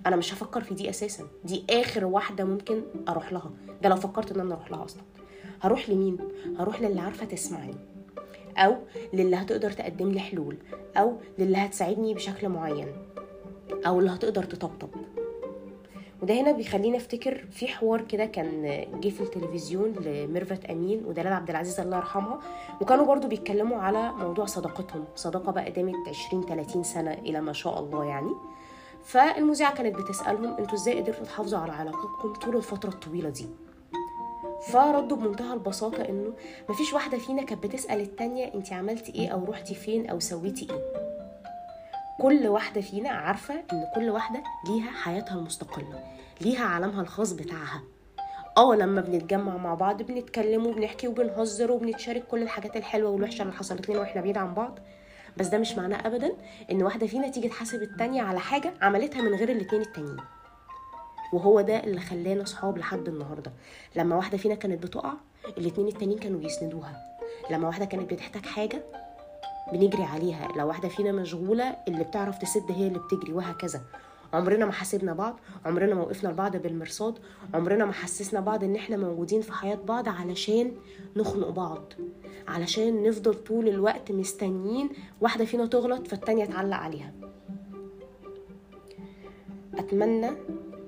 أنا 0.06 0.16
مش 0.16 0.34
هفكر 0.34 0.62
في 0.62 0.74
دي 0.74 0.90
أساسا. 0.90 1.24
دي 1.44 1.64
آخر 1.70 2.06
واحدة 2.06 2.44
ممكن 2.44 2.82
أروح 3.10 3.34
لها. 3.34 3.52
ده 3.82 3.90
لو 3.90 3.96
فكرت 3.96 4.32
إن 4.32 4.40
أنا 4.40 4.54
أروح 4.54 4.72
لها 4.72 4.86
أصلا. 4.86 5.02
هروح 5.62 5.90
لمين؟ 5.90 6.18
هروح 6.60 6.82
للي 6.82 7.02
عارفة 7.02 7.26
تسمعني. 7.26 7.76
أو 8.58 8.78
للي 9.14 9.36
هتقدر 9.36 9.72
تقدم 9.72 10.12
لي 10.12 10.20
حلول. 10.20 10.58
أو 10.98 11.18
للي 11.40 11.58
هتساعدني 11.58 12.14
بشكل 12.14 12.50
معين. 12.50 12.88
أو 13.88 14.00
اللي 14.00 14.12
هتقدر 14.12 14.44
تطبطب. 14.44 14.90
وده 16.22 16.34
هنا 16.42 16.52
بيخليني 16.52 16.98
افتكر 16.98 17.46
في 17.52 17.68
حوار 17.68 18.02
كده 18.02 18.26
كان 18.26 18.62
جه 19.02 19.10
في 19.10 19.22
التلفزيون 19.22 19.94
لميرفت 19.94 20.66
أمين 20.66 21.06
ودلال 21.06 21.34
عبد 21.34 21.50
العزيز 21.50 21.80
الله 21.80 21.98
يرحمها 21.98 22.40
وكانوا 22.82 23.06
برضو 23.06 23.28
بيتكلموا 23.28 23.78
على 23.78 24.12
موضوع 24.12 24.46
صداقتهم 24.46 25.06
صداقة 25.16 25.52
بقى 25.52 25.72
دامت 25.72 26.08
20 26.08 26.46
30 26.46 26.84
سنة 26.84 27.14
إلى 27.14 27.42
ما 27.42 27.54
شاء 27.54 27.80
الله 27.80 28.06
يعني. 28.06 28.32
فالمذيعة 29.04 29.74
كانت 29.76 29.96
بتسألهم 29.96 30.58
أنتوا 30.58 30.74
إزاي 30.76 31.02
قدرتوا 31.02 31.26
تحافظوا 31.26 31.60
على 31.60 31.72
علاقتكم 31.72 32.34
طول 32.34 32.56
الفترة 32.56 32.90
الطويلة 32.90 33.30
دي؟ 33.30 33.46
فردوا 34.68 35.18
بمنتهى 35.18 35.54
البساطة 35.54 36.02
إنه 36.10 36.34
مفيش 36.70 36.94
واحدة 36.94 37.18
فينا 37.18 37.44
كانت 37.44 37.64
بتسأل 37.64 38.02
التانية 38.02 38.54
انت 38.54 38.74
عملتي 38.74 39.16
إيه 39.16 39.30
أو 39.30 39.46
رحتي 39.46 39.76
فين 39.76 40.10
أو 40.10 40.20
سويتي 40.20 40.68
إيه؟ 40.72 41.09
كل 42.22 42.48
واحدة 42.48 42.82
فينا 42.82 43.10
عارفة 43.10 43.54
إن 43.74 43.88
كل 43.96 44.10
واحدة 44.10 44.44
ليها 44.68 44.92
حياتها 44.92 45.36
المستقلة 45.36 46.04
ليها 46.42 46.66
عالمها 46.66 47.02
الخاص 47.02 47.34
بتاعها. 47.34 47.82
آه 48.58 48.76
لما 48.76 49.02
بنتجمع 49.02 49.58
مع 49.58 49.74
بعض 49.74 50.02
بنتكلم 50.02 50.68
وبنحكي 50.68 51.08
وبنهزر 51.08 51.72
وبنتشارك 51.72 52.28
كل 52.28 52.42
الحاجات 52.44 52.76
الحلوة 52.76 53.10
والوحشة 53.12 53.42
اللي 53.42 53.54
حصلت 53.54 53.90
لنا 53.90 54.00
وإحنا 54.00 54.22
بعيد 54.22 54.38
عن 54.38 54.54
بعض. 54.54 54.80
بس 55.38 55.48
ده 55.48 55.58
مش 55.58 55.74
معناه 55.76 56.08
ابدا 56.08 56.32
إن 56.72 56.84
واحدة 56.84 57.08
فينا 57.08 57.28
تيجي 57.30 57.50
تحاسب 57.50 57.82
التانية 57.82 58.22
على 58.22 58.40
حاجة 58.40 58.74
عملتها 58.82 59.22
من 59.22 59.36
غير 59.36 59.50
الاتنين 59.52 59.82
التانيين. 59.82 60.18
وهو 61.34 61.62
ده 61.62 61.84
اللي 61.84 62.00
خلانا 62.02 62.46
صحاب 62.46 62.78
لحد 62.78 63.08
النهارده. 63.08 63.52
لما 63.96 64.16
واحدة 64.16 64.38
فينا 64.38 64.56
كانت 64.56 64.84
بتقع 64.84 65.14
الاتنين 65.58 65.88
التانيين 65.88 66.20
كانوا 66.20 66.40
بيسندوها. 66.40 67.02
لما 67.52 67.68
واحدة 67.68 67.86
كانت 67.86 68.14
بتحتاج 68.14 68.46
حاجة 68.46 68.84
بنجري 69.74 70.04
عليها 70.04 70.48
لو 70.58 70.68
واحدة 70.68 70.88
فينا 70.90 71.12
مشغولة 71.12 71.76
اللي 71.88 72.04
بتعرف 72.04 72.38
تسد 72.38 72.72
هي 72.72 72.88
اللي 72.88 73.00
بتجري 73.00 73.34
وهكذا. 73.34 73.82
عمرنا 74.34 74.66
ما 74.66 74.72
حاسبنا 74.72 75.14
بعض 75.14 75.40
عمرنا 75.66 75.96
ما 75.96 76.02
وقفنا 76.02 76.30
لبعض 76.30 76.58
بالمرصاد 76.58 77.20
عمرنا 77.54 77.86
ما 77.86 77.94
حسسنا 77.94 78.40
بعض 78.40 78.64
إن 78.64 78.76
إحنا 78.76 78.98
موجودين 78.98 79.42
في 79.42 79.52
حياة 79.54 79.76
بعض 79.76 80.10
علشان 80.10 80.72
نخنق 81.16 81.50
بعض 81.50 81.94
علشان 82.48 83.04
نفضل 83.04 83.34
طول 83.34 83.68
الوقت 83.68 84.12
مستنيين 84.12 84.90
واحدة 85.22 85.46
فينا 85.46 85.66
تغلط 85.66 86.08
فالتانية 86.08 86.46
تعلق 86.46 86.78
عليها. 86.78 87.14
أتمنى 89.76 90.30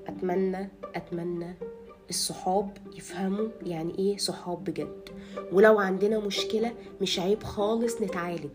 أتمنى 0.08 0.70
أتمنى 0.96 1.54
الصحاب 2.12 2.78
يفهموا 2.96 3.48
يعني 3.62 3.98
إيه 4.00 4.18
صحاب 4.18 4.64
بجد. 4.64 5.10
ولو 5.52 5.80
عندنا 5.80 6.20
مشكلة 6.20 6.74
مش 7.02 7.20
عيب 7.20 7.44
خالص 7.44 8.02
نتعالج. 8.02 8.50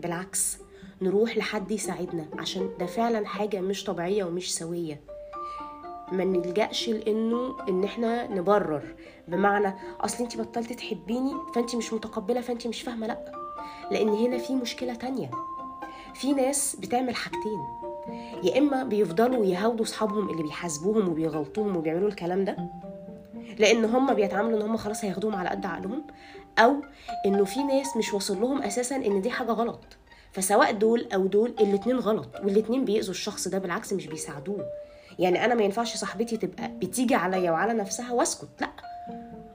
بالعكس 0.00 0.58
نروح 1.02 1.36
لحد 1.36 1.70
يساعدنا 1.70 2.26
عشان 2.38 2.70
ده 2.80 2.86
فعلا 2.86 3.26
حاجة 3.26 3.60
مش 3.60 3.84
طبيعية 3.84 4.24
ومش 4.24 4.54
سوية. 4.54 5.00
ما 6.12 6.24
نلجأش 6.24 6.88
لإنه 6.88 7.56
إن 7.68 7.84
إحنا 7.84 8.26
نبرر. 8.34 8.94
بمعنى 9.28 9.74
أصل 10.00 10.24
انت 10.24 10.36
بطلت 10.36 10.72
تحبيني 10.72 11.32
فانت 11.54 11.76
مش 11.76 11.92
متقبلة 11.92 12.40
فانت 12.40 12.66
مش 12.66 12.82
فاهمة 12.82 13.06
لأ. 13.06 13.32
لأن 13.90 14.08
هنا 14.08 14.38
في 14.38 14.54
مشكلة 14.54 14.94
تانية. 14.94 15.30
في 16.14 16.32
ناس 16.32 16.76
بتعمل 16.76 17.14
حاجتين. 17.14 17.60
يا 18.44 18.58
إما 18.58 18.84
بيفضلوا 18.84 19.44
يهاودوا 19.46 19.84
أصحابهم 19.84 20.30
اللي 20.30 20.42
بيحاسبوهم 20.42 21.08
وبيغلطوهم 21.08 21.76
وبيعملوا 21.76 22.08
الكلام 22.08 22.44
ده 22.44 22.56
لأن 23.58 23.84
هم 23.84 24.14
بيتعاملوا 24.14 24.58
إن 24.58 24.62
هم 24.62 24.76
خلاص 24.76 25.04
هياخدوهم 25.04 25.34
على 25.36 25.48
قد 25.48 25.66
عقلهم 25.66 26.04
أو 26.58 26.74
إنه 27.26 27.44
في 27.44 27.62
ناس 27.62 27.96
مش 27.96 28.14
واصل 28.14 28.40
لهم 28.40 28.62
أساسا 28.62 28.96
إن 28.96 29.20
دي 29.20 29.30
حاجة 29.30 29.50
غلط. 29.52 29.80
فسواء 30.32 30.72
دول 30.72 31.08
أو 31.14 31.26
دول 31.26 31.54
الاتنين 31.60 31.96
غلط 31.98 32.28
والاتنين 32.44 32.84
بيأذوا 32.84 33.10
الشخص 33.10 33.48
ده 33.48 33.58
بالعكس 33.58 33.92
مش 33.92 34.06
بيساعدوه. 34.06 34.66
يعني 35.18 35.44
أنا 35.44 35.54
ما 35.54 35.62
ينفعش 35.62 35.96
صاحبتي 35.96 36.36
تبقى 36.36 36.68
بتيجي 36.68 37.14
عليا 37.14 37.50
وعلى 37.50 37.72
نفسها 37.72 38.12
وأسكت 38.12 38.48
لأ. 38.60 38.70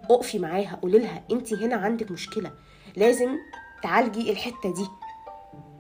اقفي 0.10 0.40
معاها 0.40 0.80
قولي 0.82 1.00
لها 1.00 1.24
انت 1.32 1.54
هنا 1.54 1.76
عندك 1.76 2.12
مشكلة 2.12 2.52
لازم 2.96 3.38
تعالجي 3.84 4.32
الحتة 4.32 4.74
دي. 4.74 4.86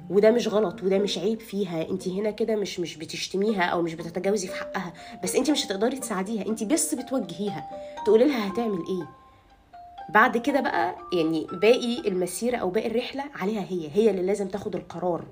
وده 0.09 0.31
مش 0.31 0.47
غلط 0.47 0.83
وده 0.83 0.97
مش 0.99 1.17
عيب 1.17 1.39
فيها. 1.39 1.89
انت 1.89 2.07
هنا 2.07 2.31
كده 2.31 2.55
مش 2.55 2.79
مش 2.79 2.97
بتشتميها 2.97 3.61
أو 3.63 3.81
مش 3.81 3.93
بتتجاوزي 3.93 4.47
في 4.47 4.55
حقها 4.55 4.93
بس 5.23 5.35
انت 5.35 5.51
مش 5.51 5.65
هتقدري 5.65 5.99
تساعديها. 5.99 6.45
انت 6.45 6.63
بس 6.63 6.95
بتوجهيها 6.95 7.69
تقولي 8.05 8.25
لها 8.25 8.47
هتعمل 8.53 8.79
إيه. 8.89 9.09
بعد 10.09 10.37
كده 10.37 10.61
بقى 10.61 10.95
يعني 11.13 11.47
باقي 11.51 12.07
المسيرة 12.07 12.57
أو 12.57 12.69
باقي 12.69 12.87
الرحلة 12.87 13.23
عليها 13.35 13.61
هي 13.69 13.89
هي 13.93 14.09
اللي 14.09 14.21
لازم 14.21 14.47
تاخد 14.47 14.75
القرار. 14.75 15.25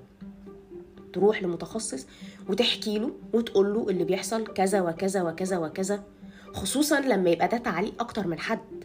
تروح 1.12 1.42
لمتخصص 1.42 2.06
وتحكي 2.48 2.98
له 2.98 3.10
وتقول 3.32 3.74
له 3.74 3.86
اللي 3.90 4.04
بيحصل 4.04 4.46
كذا 4.46 4.80
وكذا 4.80 5.22
وكذا 5.22 5.58
وكذا 5.58 6.02
خصوصا 6.52 7.00
لما 7.00 7.30
يبقى 7.30 7.48
ده 7.48 7.56
تعليق 7.58 7.92
أكتر 8.00 8.26
من 8.26 8.38
حد. 8.38 8.77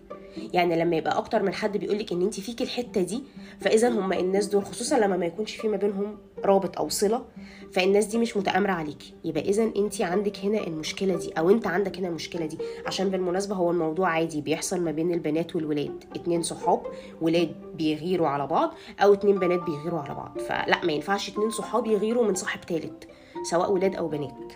يعني 0.54 0.75
لما 0.75 0.96
يبقى 0.96 1.18
أكتر 1.18 1.44
من 1.44 1.54
حد 1.54 1.78
بيقول 1.78 2.00
لك 2.00 2.12
إن 2.12 2.22
انت 2.22 2.40
فيكي 2.40 2.63
الحتة 2.63 3.02
دي 3.02 3.24
فإذا 3.60 3.90
هم 3.90 4.13
الناس 4.13 4.46
دول 4.46 4.66
خصوصا 4.66 5.00
لما 5.00 5.18
ما 5.18 5.25
يكونش 5.25 5.56
في 5.56 5.68
ما 5.68 5.78
بينهم 5.78 6.18
رابط 6.46 6.78
أو 6.78 6.90
صلة 6.90 7.25
فالناس 7.74 8.06
دي 8.06 8.18
مش 8.18 8.38
متآمرة 8.38 8.72
عليكي 8.72 9.13
يبقى 9.25 9.42
اذا 9.50 9.63
انت 9.63 10.02
عندك 10.02 10.38
هنا 10.40 10.68
المشكلة 10.68 11.15
دي 11.15 11.32
أو 11.32 11.50
أنت 11.50 11.67
عندك 11.67 11.98
هنا 11.98 12.08
المشكلة 12.08 12.46
دي. 12.46 12.58
عشان 12.88 13.10
بالمناسبة 13.10 13.56
هو 13.56 13.72
الموضوع 13.72 14.10
عادي 14.10 14.41
بيحصل 14.41 14.82
ما 14.82 14.91
بين 14.91 15.13
البنات 15.13 15.56
والولاد. 15.56 16.04
اتنين 16.15 16.41
صحاب 16.41 16.82
ولاد 17.22 17.56
بيغيروا 17.76 18.28
على 18.28 18.48
بعض 18.48 18.74
أو 19.04 19.13
اتنين 19.13 19.39
بنات 19.39 19.60
بيغيروا 19.60 20.00
على 20.00 20.15
بعض. 20.15 20.38
فلا 20.39 20.86
ما 20.86 20.91
ينفعش 20.91 21.30
اتنين 21.30 21.50
صحاب 21.50 21.88
يغيروا 21.88 22.26
من 22.28 22.36
صاحب 22.36 22.62
تالت 22.62 23.08
سواء 23.50 23.72
ولاد 23.72 23.96
أو 23.96 24.08
بنات. 24.08 24.54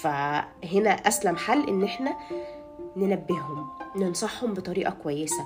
فهنا 0.00 0.90
أسلم 0.90 1.36
حل 1.36 1.68
إن 1.68 1.84
إحنا 1.84 2.16
ننبههم 2.96 3.66
ننصحهم 3.96 4.54
بطريقة 4.54 4.90
كويسة 5.02 5.42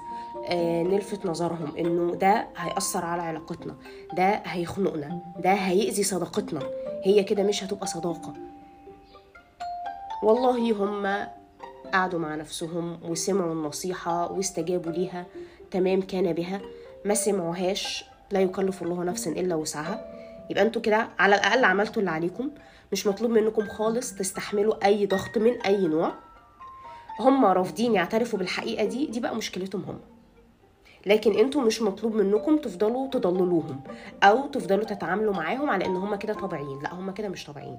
آه 0.49 0.83
نلفت 0.83 1.27
نظرهم 1.27 1.77
إنه 1.79 2.15
ده 2.15 2.47
هيأثر 2.57 3.05
على 3.05 3.23
علاقتنا 3.23 3.77
ده 4.13 4.29
هيخنقنا 4.45 5.21
ده 5.39 5.53
هيأذي 5.53 6.03
صداقتنا 6.03 6.61
هي 7.05 7.25
كده 7.25 7.43
مش 7.43 7.65
هتبقى 7.65 7.87
صداقة. 7.87 8.33
والله 10.23 10.73
هم 10.73 11.27
قعدوا 11.93 12.19
مع 12.19 12.35
نفسهم 12.35 12.99
وسمعوا 13.05 13.53
النصيحة 13.53 14.33
واستجابوا 14.33 14.93
ليها 14.93 15.27
تمام 15.71 16.01
كان 16.03 16.33
بها 16.33 16.61
ما 17.05 17.15
سمعوهاش 17.15 18.05
لا 18.31 18.41
يكلف 18.41 18.83
الله 18.83 19.05
نفسا 19.05 19.31
إلا 19.31 19.55
وسعها. 19.55 20.05
يبقى 20.51 20.63
أنتوا 20.65 20.83
كده 20.83 21.09
على 21.19 21.35
الأقل 21.35 21.65
عملتوا 21.65 22.01
اللي 22.01 22.11
عليكم 22.11 22.51
مش 22.93 23.07
مطلوب 23.07 23.31
منكم 23.31 23.69
خالص 23.69 24.15
تستحملوا 24.15 24.85
أي 24.87 25.07
ضغط 25.07 25.39
من 25.39 25.61
أي 25.63 25.87
نوع. 25.87 26.13
هم 27.21 27.45
رافضين 27.45 27.95
يعترفوا 27.95 28.39
بالحقيقة 28.39 28.85
دي 28.85 29.07
دي 29.07 29.21
بقى 29.21 29.37
مشكلتهم 29.37 29.83
هم. 29.83 29.99
لكن 31.07 31.33
أنتوا 31.39 31.63
مش 31.63 31.83
مطلوب 31.83 32.15
منكم 32.17 32.57
تفضلوا 32.57 33.09
تضللوهم 33.11 33.81
أو 34.23 34.47
تفضلوا 34.47 34.85
تتعاملوا 34.85 35.35
معاهم 35.35 35.71
على 35.71 35.87
إن 35.87 35.97
هم 35.97 36.15
كده 36.15 36.35
طبيعيين. 36.35 36.83
لأ 36.83 36.95
هم 36.95 37.11
كده 37.11 37.29
مش 37.29 37.45
طبيعيين. 37.45 37.79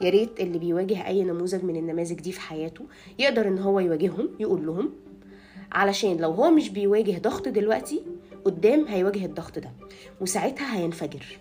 يا 0.00 0.10
ريت 0.10 0.40
اللي 0.40 0.58
بيواجه 0.58 1.06
أي 1.06 1.24
نموذج 1.24 1.64
من 1.64 1.76
النماذج 1.76 2.20
دي 2.20 2.32
في 2.32 2.40
حياته 2.40 2.84
يقدر 3.18 3.48
إن 3.48 3.58
هو 3.58 3.80
يواجههم 3.80 4.28
يقول 4.40 4.66
لهم 4.66 4.90
علشان 5.72 6.16
لو 6.16 6.30
هو 6.30 6.50
مش 6.50 6.68
بيواجه 6.70 7.18
ضغط 7.18 7.48
دلوقتي 7.48 8.02
قدام 8.44 8.84
هيواجه 8.88 9.24
الضغط 9.24 9.58
ده 9.58 9.70
وساعتها 10.20 10.76
هينفجر. 10.76 11.38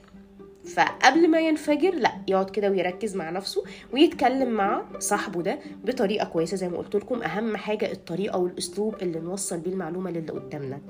فقبل 0.75 1.30
ما 1.30 1.39
ينفجر 1.39 1.93
لا 1.93 2.12
يقعد 2.27 2.49
كده 2.49 2.69
ويركز 2.69 3.15
مع 3.15 3.30
نفسه 3.30 3.63
ويتكلم 3.93 4.49
مع 4.51 4.82
صاحبه 4.99 5.41
ده 5.41 5.60
بطريقة 5.84 6.25
كويسة. 6.25 6.58
زي 6.58 6.69
ما 6.69 6.77
قلت 6.77 6.95
لكم 6.95 7.21
أهم 7.23 7.58
حاجة 7.58 7.91
الطريقة 7.91 8.39
والأسلوب 8.39 8.95
اللي 9.01 9.19
نوصل 9.19 9.58
بيه 9.60 9.71
المعلومة 9.71 10.12
للي 10.12 10.32
قدامنا. 10.32 10.82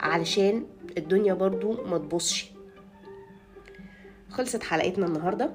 علشان 0.00 0.66
الدنيا 0.98 1.34
برضو 1.34 1.84
ما 1.86 1.98
تبصش 1.98 2.50
خلصت 4.30 4.62
حلقتنا 4.62 5.06
النهارده. 5.06 5.50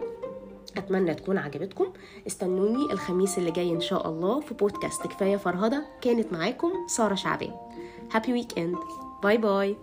أتمنى 0.78 1.16
تكون 1.16 1.38
عجبتكم. 1.38 1.94
استنوني 2.28 2.94
الخميس 2.94 3.38
اللي 3.38 3.52
جاي 3.52 3.72
إن 3.72 3.82
شاء 3.82 4.10
الله 4.10 4.40
في 4.40 4.54
بودكاست. 4.54 5.08
كفاية 5.08 5.38
فرهدة 5.38 5.86
كانت 6.02 6.34
معاكم 6.34 6.72
سارة 6.88 7.16
شعبان. 7.16 7.52
هابي 8.12 8.34
ويك 8.34 8.60
اند 8.60 8.76
باي 9.24 9.38
باي 9.38 9.78